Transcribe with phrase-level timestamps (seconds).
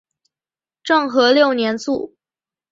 [0.81, 2.15] 政和六年卒。